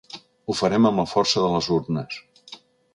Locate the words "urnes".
1.79-2.21